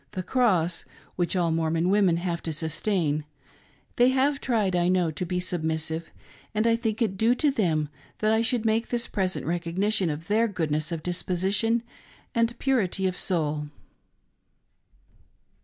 'the 0.13 0.23
cross" 0.23 0.83
which 1.15 1.35
all 1.35 1.51
Mormon 1.51 1.87
women 1.89 2.17
have 2.17 2.41
to 2.41 2.51
sustain, 2.51 3.23
they 3.97 4.09
have 4.09 4.41
tried, 4.41 4.75
I 4.75 4.87
know, 4.87 5.11
to 5.11 5.25
be 5.27 5.39
sub 5.39 5.61
missive, 5.61 6.09
and 6.55 6.65
I 6.65 6.75
think 6.75 7.03
it 7.03 7.17
due 7.17 7.35
to 7.35 7.51
them 7.51 7.87
that 8.17 8.33
I 8.33 8.41
should 8.41 8.65
make 8.65 8.87
this 8.87 9.05
present 9.05 9.45
recognition 9.45 10.09
of 10.09 10.27
their 10.27 10.47
goodness 10.47 10.91
of 10.91 11.03
disposition 11.03 11.83
and 12.33 12.57
purity 12.57 13.05
of 13.05 13.15
soul. 13.15 13.67